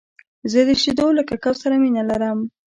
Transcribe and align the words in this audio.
زه 0.51 0.59
د 0.67 0.69
شیدو 0.81 1.07
له 1.17 1.23
ککو 1.29 1.51
سره 1.61 1.75
مینه 1.81 2.03
لرم. 2.09 2.39